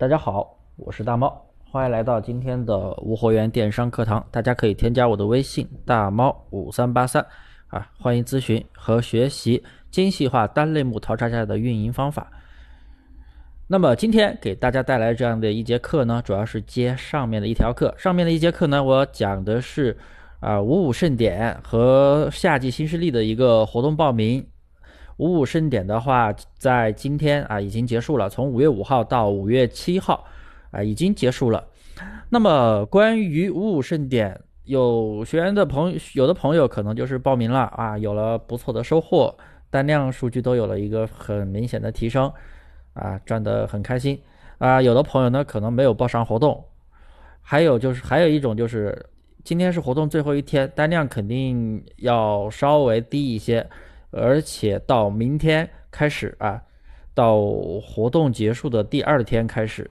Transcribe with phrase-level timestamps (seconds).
[0.00, 4.26] 大家好，我是大猫，欢迎来到今天的无货源电商课堂。
[4.30, 7.22] 大家可以添加我的微信大猫五三八三
[7.66, 12.32] 啊，欢迎咨询和学习精细化单类目淘差价的运营方法。
[13.66, 17.94] 那么今天给大家带来这样的一节课呢，主要是接上面的一条课。
[17.98, 19.98] 上面的一节课呢，我讲的是
[20.40, 24.46] 啊五五盛典和夏季新势力的一个活动报名。
[25.20, 30.24] 五五盛典的话，在今天啊已经结束了，从五月五号到五月七号
[30.70, 31.62] 啊已经结束了。
[32.30, 39.36] 那么关于五五盛典，有学员的朋友，有的朋友可能就是报名了啊，有了不错的收获，
[39.68, 42.32] 单量数据都有了一个很明显的提升
[42.94, 44.18] 啊，赚得很开心
[44.56, 44.80] 啊。
[44.80, 46.64] 有的朋友呢可能没有报上活动，
[47.42, 49.04] 还有就是还有一种就是
[49.44, 53.68] 今天是活动最后一天，单量肯定要稍微低一些。
[54.10, 56.62] 而且到明天开始啊，
[57.14, 57.40] 到
[57.80, 59.90] 活动结束的第二天开始，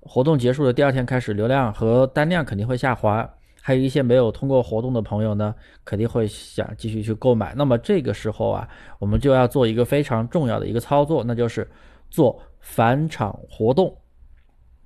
[0.00, 3.28] 活动结束的第二天开始，流量和单量肯定会下滑。
[3.64, 7.54] 还有一些没有通过活动的朋友呢，肯定会想继续去购买。
[7.54, 11.70] 那么这个时候啊，我们就要做一个非常重要的一个操作，那就是
[12.10, 13.96] 做返场活动，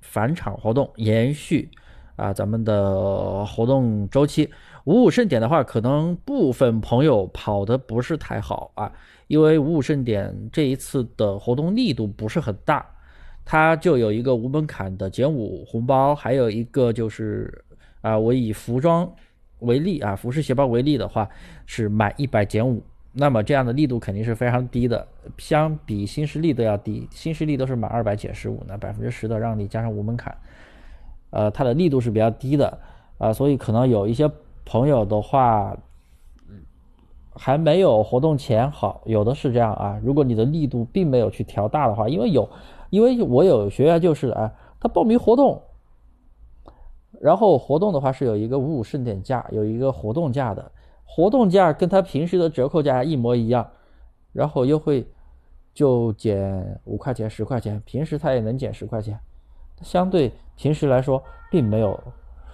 [0.01, 1.71] 返场活动延续
[2.17, 4.49] 啊咱们的活动周期。
[4.83, 8.91] 五五盛典的话，可能部分朋友跑的不是太好啊，
[9.27, 12.85] 因为五五盛典这一次的活动力度不是很大，
[13.43, 17.63] 它就有一个无门槛的减五红包，还有一个就是
[17.99, 19.11] 啊，我以服装
[19.59, 21.27] 为例啊，服饰鞋包为例的话，
[21.65, 22.81] 是满一百减五，
[23.11, 25.05] 那么这样的力度肯定是非常低的，
[25.37, 30.33] 相比新势力都要低，新势力都是满二百减十五，那百分之十的让利加上无门槛，
[31.29, 32.77] 呃，它的力度是比较低的
[33.17, 34.29] 啊，所以可能有一些。
[34.69, 35.77] 朋友的话，
[37.33, 39.97] 还没有活动前好，有的是这样啊。
[40.03, 42.49] 如果你的力度并没有去调大的话，因为有，
[42.89, 45.61] 因为我有学员就是啊，他报名活动，
[47.21, 50.69] 然后活动的话是有一个五五盛典价，有一个活动价的，
[51.05, 53.65] 活动价跟他平时的折扣价一模一样，
[54.33, 55.07] 然后优惠
[55.73, 59.17] 就减五块钱、十块钱，平时他也能减十块钱，
[59.81, 61.99] 相对平时来说并没有。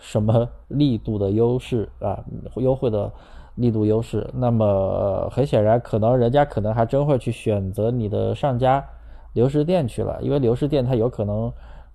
[0.06, 2.22] 什么力度的优势啊？
[2.58, 3.10] 优惠的
[3.56, 8.86] 力度优势，那么很显然，可能人家可能还真会去选择你的上家
[9.32, 11.50] 流失店去了，因为流失店它有可能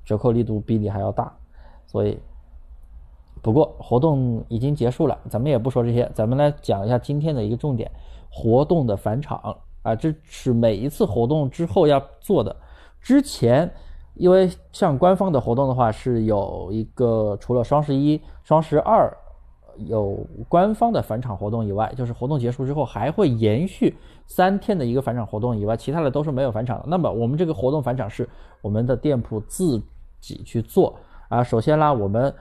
[0.06, 1.30] 折扣力度比你还要大。
[1.86, 2.18] 所以，
[3.42, 7.90] 不过活动已经结束了，咱们也不说这些，咱们来讲一下今天的一个重点：
[8.30, 12.56] 活动的返场啊，这是每一次活动之后要做的，
[13.02, 13.70] 之前。
[14.18, 19.16] 因为像官方的活动的话，是有一个除了双十一、双十二
[19.86, 20.18] 有
[20.48, 23.96] 官方的返场活动以外，就是活动结束之后还会延续
[24.26, 26.84] 三天的一个返场活动以外，其他的都是没有返场的。
[26.88, 28.28] 那么我们这个活动返场是
[28.60, 29.80] 我们的店铺自
[30.20, 30.96] 己去做
[31.28, 31.42] 啊。
[31.44, 32.34] 首先啦，我们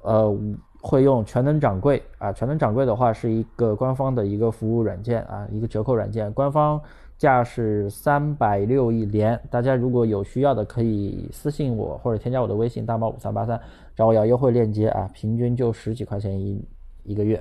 [0.00, 0.34] 呃
[0.82, 6.78] 会用全能掌柜啊，全能掌柜的话是一个官方的一个服务软件啊，一个折扣软件，官方。
[7.18, 13.60] 价是三百六一连，大家如果有需要的，可以私信我或者添加我的微信大猫五三八三，
[13.94, 16.68] 找我要优惠链接啊，平均就十几块钱一
[17.04, 17.40] 一个月，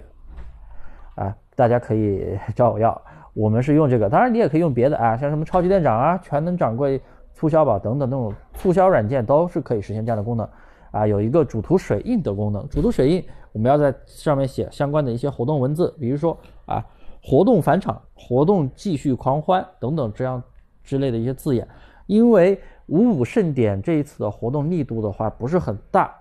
[1.15, 3.01] 啊，大家可以找我要，
[3.33, 7.01] 我们是用这个，当然你也可以用别的啊，像什么超级店长啊、全能掌柜、
[7.33, 10.47] 促销宝等等那种促销软件都是可以实现这样的功能，
[10.91, 16.85] 啊，有一个主图水印的功能，主图水印我们要在上面写相关的一些活动文字，比如说啊。
[17.23, 20.41] 活动返场、活动继续狂欢等等这样
[20.83, 21.67] 之类的一些字眼，
[22.07, 26.11] 因为五五盛典这一次的活动力度的话不是很大，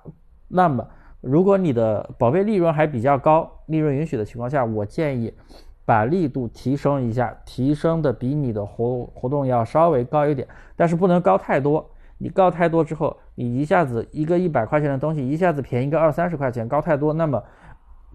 [0.47, 0.87] 那么
[1.23, 5.33] 如果你的宝贝利润还比较高，利润允许的情况下，我建议
[5.87, 11.91] 把力度提升一下，提升的比你的活活动要稍微高一点，但是不能高太多。
[12.19, 17.43] 你高太多之后，你一下子一个一百块钱的东西一下子便宜个二三十块钱，高太多，那么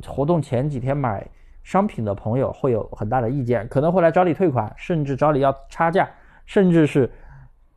[0.06, 1.28] 活动前几天买。
[1.64, 6.08] 商品的朋友会有很大的意见，可能会来找你退款，甚至找你要差价，
[6.46, 7.12] 甚至是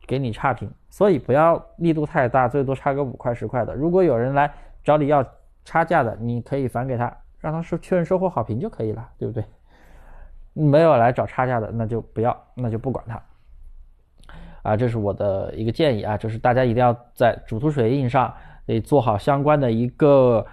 [0.05, 0.71] 给你差评。
[0.91, 3.73] 所以不要力度太大，最多差个五块十块的。
[3.73, 4.53] 如果有人来
[4.83, 5.25] 找你要
[5.65, 9.43] 差价的，你可以返给他，让他说确认收货好评就可以了，对不对？
[10.53, 13.19] 没有来找差价的，那就不要，那就不管他。
[14.63, 18.33] 啊，这是我的一个建议啊，就是大家一定要在主图水印上
[18.65, 20.45] 得做好相关的一个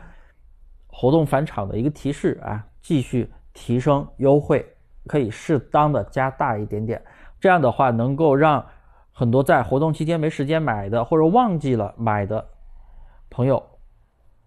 [0.87, 2.65] 活动返场的一个提示啊。
[2.81, 4.65] 继续提升优惠，
[5.09, 7.03] 可以适当的加大一点点，
[7.41, 8.65] 这样的话能够让
[9.11, 12.47] 很多在活动期间没时间买的或者忘记了买的
[13.29, 13.61] 朋友，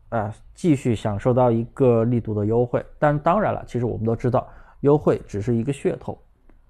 [0.08, 2.82] 啊，继续享受到一个力度的优惠。
[2.98, 4.48] 但当然了，其实我们都知道，
[4.80, 6.18] 优惠只是一个噱头，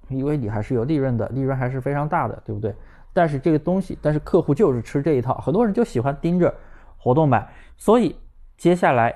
[0.09, 2.75] 因为你还是有利润的，利润还是非常大的，对不对？
[3.13, 6.53] 但是这个东西，但是客户就是吃这一套，很多人就喜欢盯着
[6.97, 7.47] 活动买，
[7.77, 8.15] 所以
[8.57, 9.13] 接下来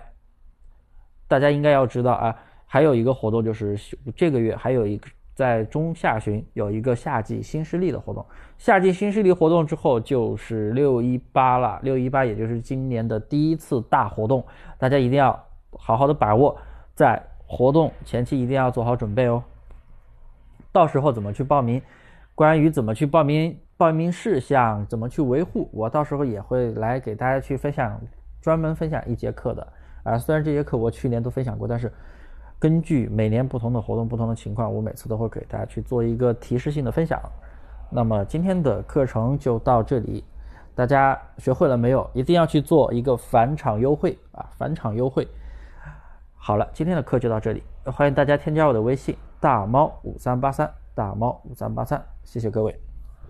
[1.28, 2.36] 大家应该要知道啊，
[2.66, 3.78] 还有一个活动就是
[4.16, 8.26] 这个月还有一个在中下旬有一个夏季新势力的活动，
[8.58, 14.46] 夏季新势力活动之后就是六一八了，六一八也就是今年的第一次大活动，
[14.78, 15.32] 大家一定要
[15.78, 16.58] 好好的把握，
[16.94, 19.44] 在活动前期一定要做好准备哦。
[20.74, 21.82] 到时候怎么去报名？
[22.36, 28.02] 关于怎么去报名、报名事项怎么去维护，我到时候也会来给大家去分享，
[28.42, 29.68] 专门分享一节课的。
[30.02, 31.94] 啊，虽然这节课我去年都分享过，但是
[32.58, 37.22] 根据每年不同的活动、不同的情况，我每次都会给大家去做一个提示性的分享。
[37.92, 40.24] 那么今天的课程就到这里，
[40.74, 42.10] 大家学会了没有？
[42.14, 44.50] 一定要去做一个返场优惠啊！
[44.58, 45.28] 返场优惠。
[46.36, 49.16] 好了，今天的课就到这里，欢迎大家添加我的微信。
[49.44, 52.93] 大猫五三八三，大猫五三八三，谢谢各位。